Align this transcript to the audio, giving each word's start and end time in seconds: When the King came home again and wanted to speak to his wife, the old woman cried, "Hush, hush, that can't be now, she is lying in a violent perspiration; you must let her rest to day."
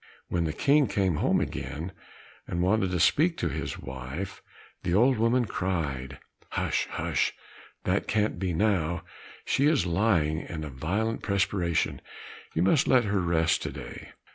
When 0.29 0.45
the 0.45 0.51
King 0.51 0.87
came 0.87 1.17
home 1.17 1.39
again 1.39 1.91
and 2.47 2.63
wanted 2.63 2.89
to 2.89 2.99
speak 2.99 3.37
to 3.37 3.49
his 3.49 3.77
wife, 3.77 4.41
the 4.81 4.95
old 4.95 5.19
woman 5.19 5.45
cried, 5.45 6.17
"Hush, 6.53 6.87
hush, 6.89 7.33
that 7.83 8.07
can't 8.07 8.39
be 8.39 8.51
now, 8.51 9.03
she 9.45 9.67
is 9.67 9.85
lying 9.85 10.39
in 10.41 10.63
a 10.63 10.71
violent 10.71 11.21
perspiration; 11.21 12.01
you 12.55 12.63
must 12.63 12.87
let 12.87 13.03
her 13.03 13.21
rest 13.21 13.61
to 13.61 13.71
day." 13.71 14.13